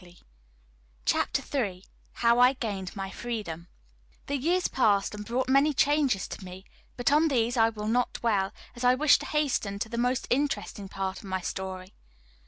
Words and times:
]CHAPTER 1.05 1.43
III 1.53 1.85
HOW 2.13 2.39
I 2.39 2.53
GAINED 2.53 2.95
MY 2.95 3.11
FREEDOM 3.11 3.67
The 4.25 4.35
years 4.35 4.67
passed 4.67 5.13
and 5.13 5.23
brought 5.23 5.47
many 5.47 5.75
changes 5.75 6.27
to 6.29 6.43
me, 6.43 6.65
but 6.97 7.11
on 7.11 7.27
these 7.27 7.55
I 7.55 7.69
will 7.69 7.85
not 7.87 8.13
dwell, 8.13 8.51
as 8.75 8.83
I 8.83 8.95
wish 8.95 9.19
to 9.19 9.27
hasten 9.27 9.77
to 9.77 9.89
the 9.89 9.99
most 9.99 10.25
interesting 10.31 10.89
part 10.89 11.19
of 11.19 11.25
my 11.25 11.41
story. 11.41 11.93